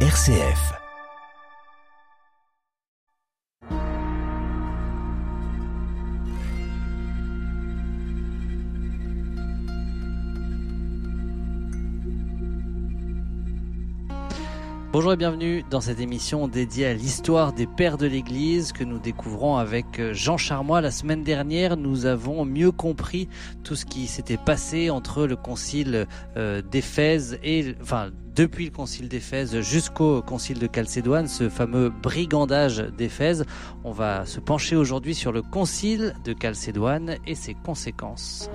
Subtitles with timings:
[0.00, 0.85] RCF.
[14.96, 18.98] Bonjour et bienvenue dans cette émission dédiée à l'histoire des pères de l'Église que nous
[18.98, 20.80] découvrons avec euh, Jean Charmois.
[20.80, 23.28] La semaine dernière, nous avons mieux compris
[23.62, 26.06] tout ce qui s'était passé entre le concile
[26.38, 32.78] euh, d'Éphèse et, enfin, depuis le concile d'Éphèse jusqu'au concile de Chalcédoine, ce fameux brigandage
[32.78, 33.44] d'Éphèse.
[33.84, 38.48] On va se pencher aujourd'hui sur le concile de Chalcédoine et ses conséquences.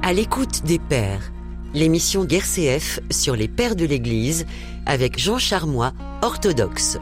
[0.00, 1.30] À l'écoute des pères
[1.74, 4.46] l'émission CF sur les pères de l'Église
[4.86, 6.98] avec Jean Charmois, orthodoxe.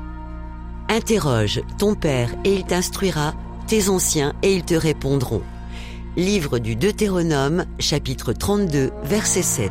[0.88, 3.34] Interroge ton père et il t'instruira,
[3.66, 5.43] tes anciens et ils te répondront.
[6.16, 9.70] Livre du Deutéronome, chapitre 32, verset 7.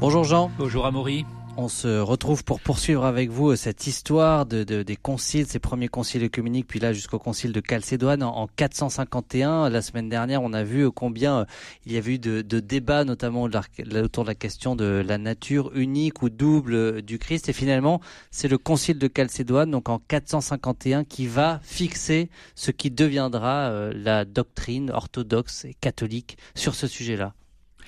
[0.00, 0.50] Bonjour Jean.
[0.58, 1.24] Bonjour Amaury.
[1.58, 5.88] On se retrouve pour poursuivre avec vous euh, cette histoire de, des conciles, ces premiers
[5.88, 9.68] conciles œcuméniques, puis là jusqu'au concile de Chalcédoine en, 451.
[9.68, 11.44] La semaine dernière, on a vu combien euh,
[11.84, 15.70] il y avait eu de, de débats, notamment autour de la question de la nature
[15.74, 17.50] unique ou double euh, du Christ.
[17.50, 18.00] Et finalement,
[18.30, 24.24] c'est le concile de Chalcédoine, donc en 451, qui va fixer ce qui deviendra la
[24.24, 27.34] doctrine orthodoxe et catholique sur ce sujet-là,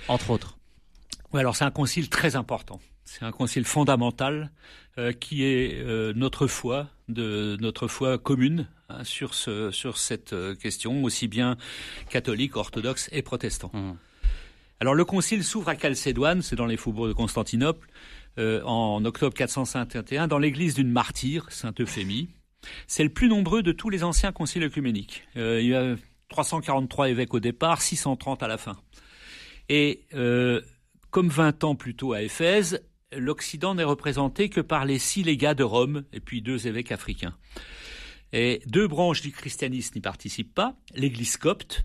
[0.09, 0.59] entre autres.
[1.33, 2.79] Oui, alors c'est un concile très important.
[3.05, 4.51] C'est un concile fondamental
[4.99, 10.33] euh, qui est euh, notre foi, de notre foi commune hein, sur ce sur cette
[10.33, 11.57] euh, question, aussi bien
[12.09, 13.71] catholique, orthodoxe et protestant.
[13.75, 13.97] Mmh.
[14.81, 17.89] Alors le concile s'ouvre à Chalcédoine, c'est dans les faubourgs de Constantinople,
[18.37, 22.29] en octobre 451, dans l'église d'une martyre, Sainte Euphémie.
[22.89, 25.23] C'est le plus nombreux de tous les anciens conciles œcuméniques.
[25.37, 25.95] il y a
[26.29, 28.77] 343 évêques au départ, 630 à la fin.
[29.69, 30.05] Et
[31.11, 32.83] comme 20 ans plus tôt à Éphèse,
[33.17, 37.37] l'Occident n'est représenté que par les six légats de Rome et puis deux évêques africains.
[38.33, 41.85] Et deux branches du christianisme n'y participent pas, l'Église copte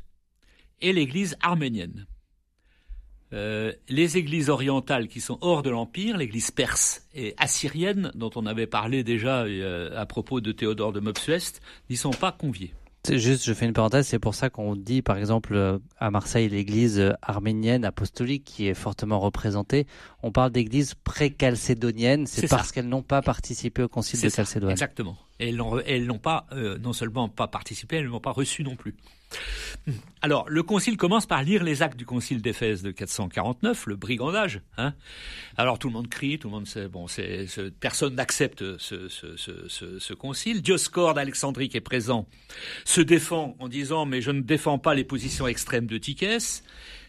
[0.82, 2.08] et l'Église arménienne.
[3.32, 8.48] Euh, les églises orientales qui sont hors de l'Empire, l'Église perse et assyrienne, dont on
[8.48, 12.74] avait parlé déjà euh, à propos de Théodore de Mopsuest, n'y sont pas conviés.
[13.08, 16.50] Juste, je fais une parenthèse, c'est pour ça qu'on dit, par exemple, euh, à Marseille,
[16.50, 19.88] l'église euh, arménienne apostolique qui est fortement représentée.
[20.22, 24.72] On parle d'église pré-calcédonienne, c'est parce qu'elles n'ont pas participé au concile de Calcédoine.
[24.72, 25.18] Exactement.
[25.40, 28.96] Et elles n'ont pas, euh, non seulement pas participé, elles n'ont pas reçu non plus.
[30.22, 34.62] Alors, le concile commence par lire les actes du concile d'Éphèse de 449, le brigandage.
[34.78, 34.94] Hein
[35.56, 37.46] Alors, tout le monde crie, tout le monde sait, bon, c'est,
[37.80, 40.62] personne n'accepte ce, concile.
[40.62, 42.28] Dioscorde d'Alexandrie qui est présent
[42.86, 46.64] se défend en disant, mais je ne défends pas les positions extrêmes de Tychès,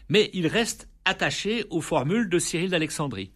[0.09, 3.31] mais il reste attaché aux formules de Cyril d'Alexandrie.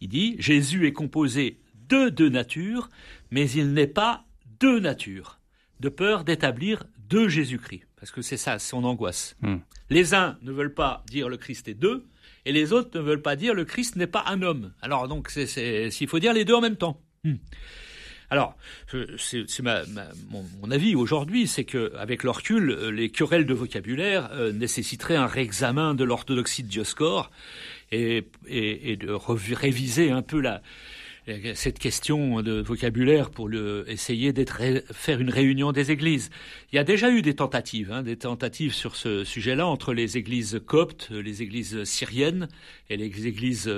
[0.00, 1.61] Il dit, Jésus est composé
[1.92, 2.88] de deux natures,
[3.30, 4.24] mais il n'est pas
[4.60, 5.38] deux natures,
[5.80, 7.82] de peur d'établir deux Jésus-Christ.
[7.96, 9.36] Parce que c'est ça, son angoisse.
[9.42, 9.58] Hmm.
[9.90, 12.06] Les uns ne veulent pas dire le Christ est deux,
[12.46, 14.72] et les autres ne veulent pas dire le Christ n'est pas un homme.
[14.80, 16.98] Alors donc, c'est, s'il faut dire les deux en même temps.
[17.24, 17.34] Hmm.
[18.30, 18.56] Alors,
[19.18, 25.26] c'est, mon, avis aujourd'hui, c'est que avec recul, les querelles de vocabulaire euh, nécessiteraient un
[25.26, 27.30] réexamen de l'orthodoxie de Dioscore
[27.90, 30.62] et, et de réviser un peu la,
[31.54, 33.48] cette question de vocabulaire pour
[33.86, 34.60] essayer d'être
[34.92, 36.30] faire une réunion des églises.
[36.72, 40.16] Il y a déjà eu des tentatives, hein, des tentatives sur ce sujet-là entre les
[40.16, 42.48] églises coptes, les églises syriennes
[42.90, 43.72] et les églises,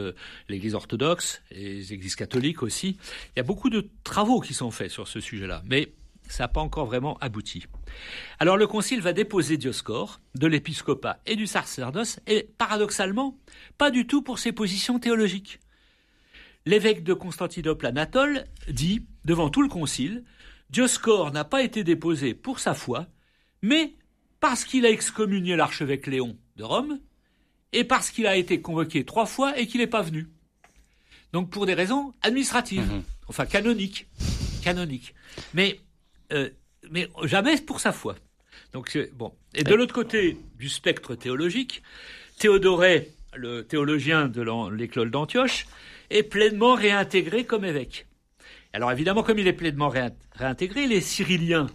[0.49, 2.97] l'église orthodoxe et les églises catholiques aussi.
[3.35, 5.93] Il y a beaucoup de travaux qui sont faits sur ce sujet-là, mais
[6.29, 7.65] ça n'a pas encore vraiment abouti.
[8.39, 13.39] Alors le concile va déposer Dioscore de l'épiscopat et du sacerdoce, et paradoxalement,
[13.77, 15.61] pas du tout pour ses positions théologiques
[16.67, 20.25] l'évêque de Constantinople Anatole dit, devant tout le concile,
[20.71, 23.07] Dioscore n'a pas été déposé pour sa foi,
[23.63, 23.95] mais
[24.41, 27.01] parce qu'il a excommunié l'archevêque Léon de Rome,
[27.73, 30.29] et parce qu'il a été convoqué trois fois et qu'il n'est pas venu.
[31.33, 33.03] Donc pour des raisons administratives, mhm.
[33.27, 34.07] enfin canoniques,
[34.63, 35.15] canoniques.
[35.53, 35.81] Mais,
[36.33, 36.49] euh,
[36.91, 38.15] mais jamais pour sa foi.
[38.73, 39.35] Donc bon.
[39.55, 41.83] Et de l'autre côté du spectre théologique,
[42.39, 45.67] Théodoré, le théologien de l'école d'Antioche,
[46.11, 48.07] est pleinement réintégré comme évêque.
[48.73, 49.93] Alors évidemment, comme il est pleinement
[50.33, 51.69] réintégré, les Cyriliens,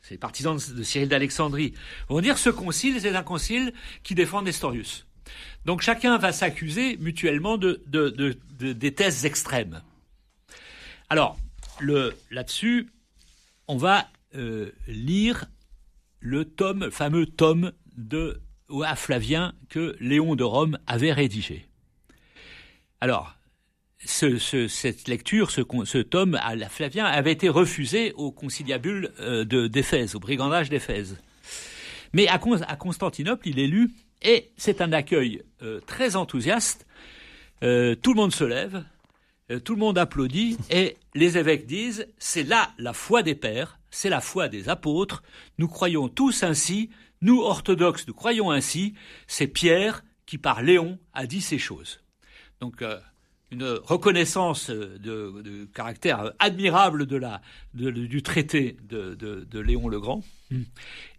[0.00, 1.74] ces partisans de Cyril d'Alexandrie,
[2.08, 3.72] vont dire ce concile, c'est un concile
[4.02, 5.06] qui défend Nestorius.
[5.64, 7.82] Donc chacun va s'accuser mutuellement de,
[8.58, 9.82] des thèses extrêmes.
[11.08, 11.36] Alors,
[12.30, 12.88] là-dessus,
[13.68, 15.46] on va euh, lire
[16.20, 18.40] le tome, le fameux tome de
[18.84, 21.66] à Flavien que Léon de Rome avait rédigé.
[23.00, 23.35] Alors,
[24.04, 29.12] cette lecture, ce, tome à la Flavien avait été refusé au conciliabule
[29.48, 31.18] d'Éphèse, au brigandage d'Éphèse.
[32.12, 33.90] Mais à, Constantinople, il est lu
[34.22, 35.42] et c'est un accueil
[35.86, 36.86] très enthousiaste.
[37.60, 38.84] tout le monde se lève,
[39.64, 44.10] tout le monde applaudit et les évêques disent c'est là la foi des pères, c'est
[44.10, 45.22] la foi des apôtres,
[45.58, 46.90] nous croyons tous ainsi,
[47.22, 48.94] nous orthodoxes nous croyons ainsi,
[49.26, 52.00] c'est Pierre qui par Léon a dit ces choses.
[52.60, 52.98] Donc euh,
[53.52, 57.40] une reconnaissance de, caractère admirable de la,
[57.74, 60.22] du traité de, Léon le Grand.
[60.50, 60.62] Hmm.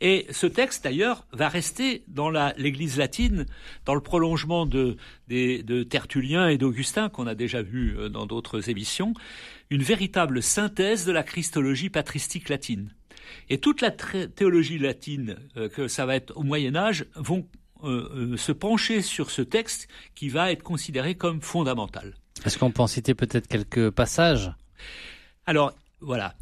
[0.02, 3.46] Et ce texte, d'ailleurs, va rester dans l'Église latine,
[3.86, 4.98] dans le prolongement de,
[5.28, 9.14] de Tertullien et d'Augustin, qu'on a déjà vu euh, dans d'autres émissions,
[9.70, 12.94] une véritable synthèse de la christologie patristique latine.
[13.50, 17.48] Et toute la théologie latine euh, que ça va être au Moyen Âge vont
[17.84, 22.16] euh, euh, se pencher sur ce texte qui va être considéré comme fondamental.
[22.46, 24.52] Est-ce qu'on peut en citer peut-être quelques passages?
[25.46, 26.36] Alors, voilà.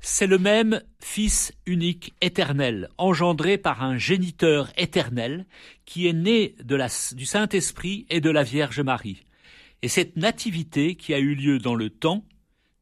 [0.00, 5.46] C'est le même Fils unique éternel, engendré par un géniteur éternel,
[5.84, 9.24] qui est né de la, du Saint-Esprit et de la Vierge Marie.
[9.82, 12.24] Et cette nativité qui a eu lieu dans le temps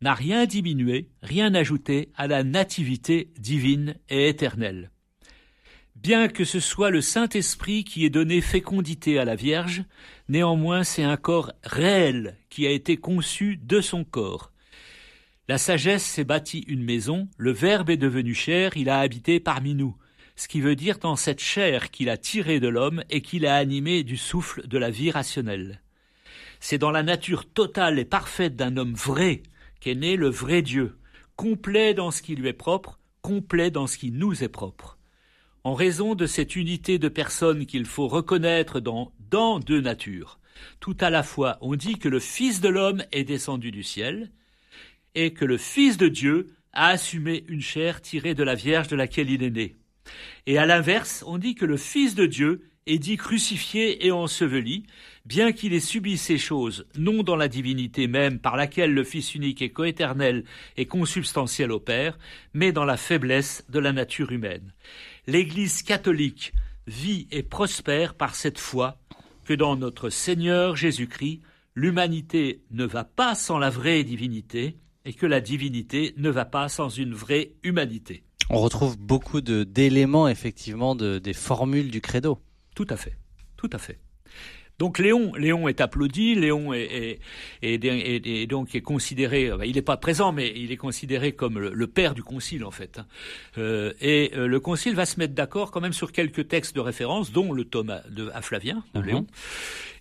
[0.01, 4.91] n'a rien diminué, rien ajouté à la nativité divine et éternelle.
[6.05, 9.85] Bien que ce soit le Saint-Esprit qui ait donné fécondité à la Vierge,
[10.29, 14.53] néanmoins c'est un corps réel qui a été conçu de son corps.
[15.49, 19.75] La sagesse s'est bâtie une maison, le Verbe est devenu chair, il a habité parmi
[19.75, 19.97] nous,
[20.37, 23.57] ce qui veut dire dans cette chair qu'il a tiré de l'homme et qu'il a
[23.57, 25.81] animé du souffle de la vie rationnelle.
[26.61, 29.43] C'est dans la nature totale et parfaite d'un homme vrai
[29.81, 30.99] qu'est né le vrai Dieu,
[31.35, 34.94] complet dans ce qui lui est propre, complet dans ce qui nous est propre
[35.65, 40.39] en raison de cette unité de personnes qu'il faut reconnaître dans, dans deux natures.
[40.79, 44.31] Tout à la fois, on dit que le Fils de l'homme est descendu du ciel,
[45.15, 48.97] et que le Fils de Dieu a assumé une chair tirée de la Vierge de
[48.97, 49.77] laquelle il est né.
[50.47, 54.85] Et à l'inverse, on dit que le Fils de Dieu est dit crucifié et enseveli,
[55.25, 59.35] bien qu'il ait subi ces choses, non dans la divinité même par laquelle le Fils
[59.35, 60.45] unique est coéternel
[60.77, 62.19] et consubstantiel au Père,
[62.53, 64.73] mais dans la faiblesse de la nature humaine
[65.27, 66.53] l'Église catholique
[66.87, 68.99] vit et prospère par cette foi
[69.45, 71.41] que dans notre Seigneur Jésus-Christ,
[71.75, 76.69] l'humanité ne va pas sans la vraie divinité et que la divinité ne va pas
[76.69, 78.25] sans une vraie humanité.
[78.51, 82.39] On retrouve beaucoup d'éléments effectivement de, des formules du credo.
[82.75, 83.17] Tout à fait,
[83.57, 83.99] tout à fait.
[84.79, 87.21] Donc Léon, Léon est applaudi, Léon est,
[88.49, 92.25] donc est considéré, il n'est pas présent, mais il est considéré comme le, père du
[92.25, 92.99] concile en fait.
[92.99, 93.07] Hein.
[93.59, 96.81] Euh, et euh, le concile va se mettre d'accord quand même sur quelques textes de
[96.81, 99.07] référence, dont le tome de, à Flavien, de mhm.
[99.07, 99.27] Léon.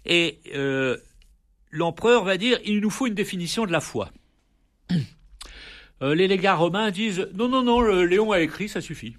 [0.05, 0.97] Et euh,
[1.69, 4.09] l'empereur va dire, il nous faut une définition de la foi.
[6.01, 9.15] les légats romains disent, non, non, non, Léon a écrit, ça suffit.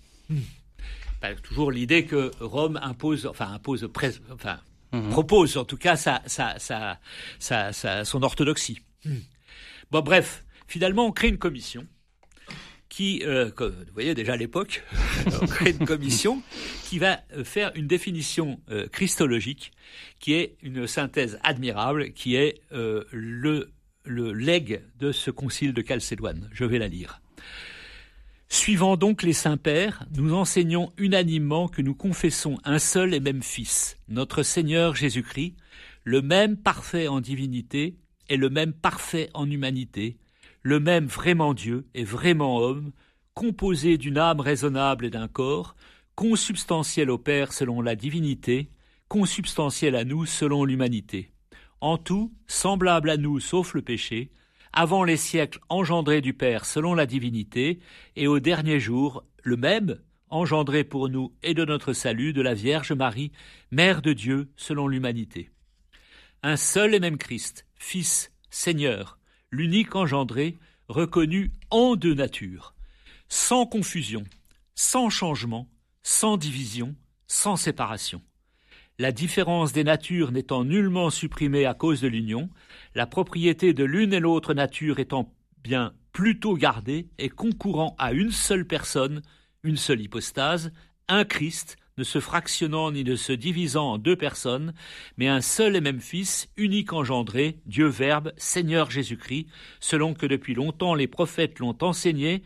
[1.22, 3.88] Ben, toujours l'idée que Rome impose, enfin impose,
[4.30, 4.58] enfin
[4.94, 5.10] Mhm.
[5.10, 6.22] propose en tout cas sa,
[8.04, 8.80] son orthodoxie.
[9.04, 9.22] Mhm.
[9.90, 11.86] Bon, bref, finalement, on crée une commission
[12.88, 14.84] qui, euh, vous voyez déjà à l'époque,
[15.42, 16.42] on crée une commission
[16.84, 19.72] qui va euh, faire une définition euh, christologique
[20.20, 23.72] qui est une synthèse admirable, qui est le,
[24.04, 26.48] le legs de ce concile de Chalcédoine.
[26.52, 27.20] Je vais la lire.
[28.48, 33.42] Suivant donc les saints pères, nous enseignons unanimement que nous confessons un seul et même
[33.42, 35.56] Fils, notre Seigneur Jésus-Christ,
[36.04, 37.96] le même parfait en divinité
[38.28, 40.18] et le même parfait en humanité,
[40.62, 42.92] le même vraiment Dieu et vraiment homme,
[43.34, 45.74] composé d'une âme raisonnable et d'un corps,
[46.14, 48.70] consubstantiel au Père selon la divinité,
[49.08, 51.32] consubstantiel à nous selon l'humanité.
[51.80, 54.30] En tout, semblable à nous sauf le péché,
[54.74, 57.78] avant les siècles engendré du Père selon la divinité,
[58.16, 60.00] et au dernier jour, le même,
[60.30, 63.30] engendré pour nous et de notre salut de la Vierge Marie,
[63.70, 65.50] Mère de Dieu selon l'humanité.
[66.42, 69.18] Un seul et même Christ, Fils, Seigneur,
[69.52, 72.74] l'unique engendré, reconnu en deux natures,
[73.28, 74.24] sans confusion,
[74.74, 75.70] sans changement,
[76.02, 76.96] sans division,
[77.28, 78.20] sans séparation.
[79.00, 82.48] La différence des natures n'étant nullement supprimée à cause de l'union,
[82.94, 85.34] la propriété de l'une et l'autre nature étant
[85.64, 89.22] bien plutôt gardée et concourant à une seule personne,
[89.64, 90.70] une seule hypostase,
[91.08, 94.74] un Christ, ne se fractionnant ni ne se divisant en deux personnes,
[95.16, 99.48] mais un seul et même Fils, unique engendré, Dieu Verbe, Seigneur Jésus-Christ,
[99.80, 102.44] selon que depuis longtemps les prophètes l'ont enseigné,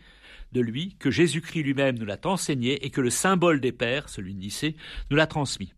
[0.51, 4.33] de lui, que Jésus-Christ lui-même nous l'a enseigné et que le symbole des pères, celui
[4.33, 4.75] de Nicée,
[5.11, 5.73] nous l'a transmis.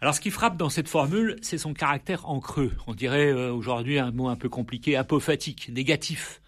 [0.00, 2.72] Alors ce qui frappe dans cette formule, c'est son caractère en creux.
[2.86, 6.40] On dirait euh, aujourd'hui un mot un peu compliqué, apophatique, négatif.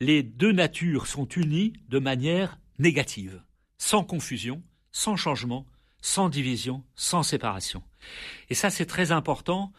[0.00, 3.40] Les deux natures sont unies de manière négative,
[3.78, 5.66] sans confusion, sans changement,
[6.02, 7.82] sans division, sans séparation.
[8.50, 9.72] Et ça, c'est très important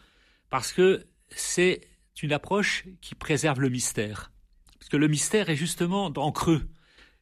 [0.50, 1.82] parce que c'est
[2.24, 4.32] une approche qui préserve le mystère.
[4.80, 6.66] Parce que le mystère est justement en creux.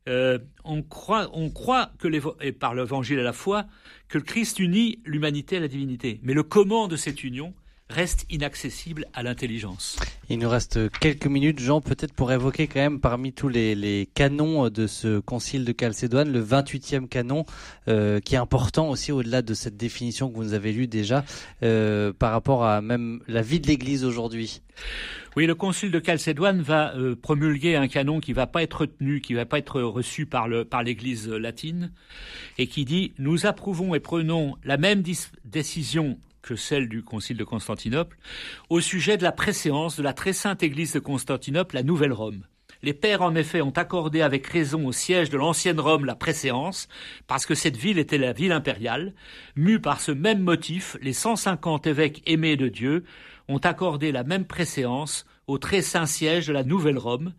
[0.10, 2.10] Euh, on croit, on croit que
[2.42, 3.66] et par l'évangile à la foi,
[4.10, 6.20] que le Christ unit l'humanité à la divinité.
[6.24, 7.54] Mais le comment de cette union
[7.90, 9.98] reste inaccessible à l'intelligence.
[10.30, 14.70] Il nous reste quelques minutes, Jean, peut-être pour évoquer quand même parmi tous les, canons
[14.70, 17.46] de ce concile de Chalcédoine, le 28e canon,
[17.88, 21.24] euh, qui est important aussi au-delà de cette définition que vous nous avez lue déjà,
[21.62, 24.62] euh, par rapport à même la vie de l'Église aujourd'hui.
[25.36, 29.20] Oui, le concile de Chalcédoine va euh, promulguer un canon qui va pas être retenu,
[29.20, 31.92] qui va pas être reçu par le par l'Église latine,
[32.58, 35.04] et qui dit nous approuvons et prenons la même
[35.44, 38.18] décision que celle du Concile de Constantinople,
[38.70, 42.44] au sujet de la préséance de la très sainte Église de Constantinople, la Nouvelle Rome.
[42.84, 46.90] Les pères, en effet, ont accordé avec raison au siège de l'ancienne Rome la préséance,
[47.28, 49.14] parce que cette ville était la ville impériale.
[49.56, 53.06] Mue par ce même motif, les 150 évêques aimés de Dieu
[53.48, 57.34] ont accordé la même préséance au très saint siège de la Nouvelle Rome,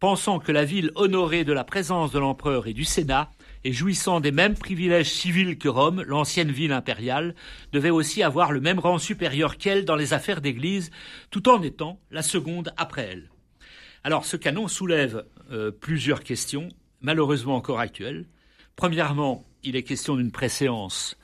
[0.00, 3.30] pensant que la ville honorée de la présence de l'empereur et du Sénat
[3.64, 7.34] et jouissant des mêmes privilèges civils que Rome, l'ancienne ville impériale,
[7.72, 10.90] devait aussi avoir le même rang supérieur qu'elle dans les affaires d'Église,
[11.30, 13.30] tout en étant la seconde après elle.
[14.04, 16.68] Alors ce canon soulève euh, plusieurs questions,
[17.00, 18.26] malheureusement encore actuelles.
[18.74, 21.16] Premièrement, il est question d'une préséance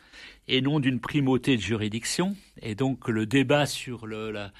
[0.46, 2.36] et non d'une primauté de juridiction.
[2.62, 4.52] Et donc le débat sur la,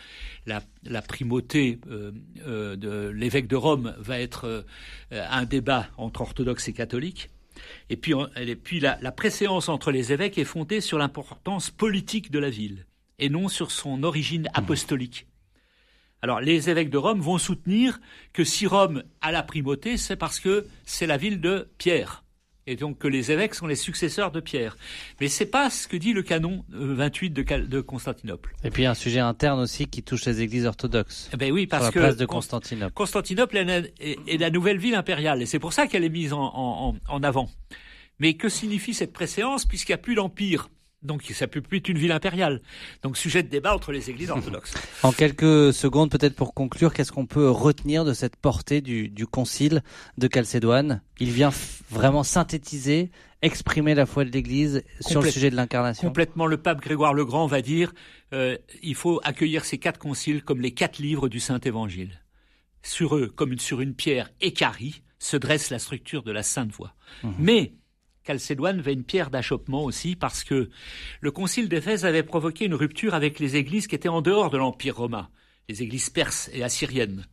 [1.02, 2.10] primauté euh,
[2.46, 4.66] euh, de l'évêque de Rome va être
[5.12, 7.30] un débat entre orthodoxes et catholiques.
[7.90, 12.86] Et puis, la, préséance entre les évêques est fondée sur l'importance politique de la ville
[13.18, 14.58] et non sur son origine mmh.
[14.58, 15.26] apostolique.
[16.20, 18.00] Alors les évêques de Rome vont soutenir
[18.32, 22.24] que si Rome a la primauté, c'est parce que c'est la ville de Pierre
[22.68, 24.76] et donc que les évêques sont les successeurs de Pierre.
[25.20, 28.54] Mais c'est pas ce que dit le canon 28 euh, de, Constantinople.
[28.62, 31.30] Et puis un sujet interne aussi qui touche les églises orthodoxes.
[31.32, 32.92] Eh ben oui, parce que place de Constantinople.
[32.92, 37.22] Constantinople est, la nouvelle ville impériale et c'est pour ça qu'elle est mise en, en
[37.22, 37.48] avant.
[38.18, 40.68] Mais que signifie cette préséance puisqu'il n'y a plus d'empire?
[41.02, 42.60] Donc ça peut plus être une ville impériale.
[43.02, 44.74] Donc sujet de débat entre les églises orthodoxes.
[45.02, 49.82] en quelques secondes, peut-être pour conclure, qu'est-ce qu'on peut retenir de cette portée du, concile
[50.16, 51.02] de Chalcédoine?
[51.20, 51.50] Il vient
[51.90, 53.10] vraiment synthétiser,
[53.42, 56.08] exprimer la foi de l'Église sur le sujet de l'incarnation?
[56.08, 57.92] Complètement, le pape Grégoire le Grand va dire
[58.32, 62.20] euh, il faut accueillir ces quatre conciles comme les quatre livres du Saint Évangile.
[62.82, 66.94] Sur eux, comme sur une pierre écarie, se dresse la structure de la Sainte Voix.
[67.22, 67.30] Mmh.
[67.38, 67.72] Mais
[68.28, 70.68] Chalcédoine avait une pierre d'achoppement aussi parce que
[71.22, 74.58] le concile d'Éphèse avait provoqué une rupture avec les églises qui étaient en dehors de
[74.58, 75.30] l'Empire romain,
[75.70, 77.26] les églises perses et assyriennes.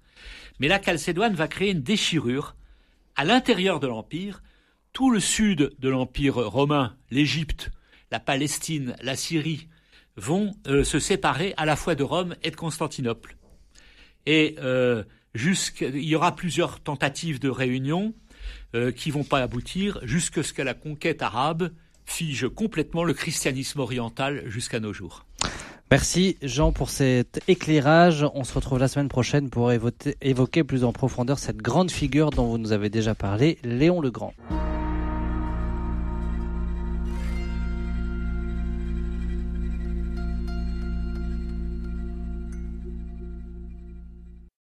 [0.59, 2.55] Mais là, Chalcédoine va créer une déchirure
[3.17, 4.41] à l'intérieur de l'Empire.
[4.93, 7.71] Tout le sud de l'Empire romain, l'Égypte,
[8.09, 9.67] la Palestine, la Syrie,
[10.15, 13.35] vont euh, se séparer à la fois de Rome et de Constantinople.
[14.25, 18.13] Et euh, il y aura plusieurs tentatives de réunion
[18.73, 21.71] euh, qui vont pas aboutir jusqu'à ce que la conquête arabe
[22.05, 25.25] fige complètement le christianisme oriental jusqu'à nos jours.
[25.91, 28.25] Merci Jean pour cet éclairage.
[28.33, 32.47] On se retrouve la semaine prochaine pour évoquer plus en profondeur cette grande figure dont
[32.47, 34.33] vous nous avez déjà parlé, Léon le Grand.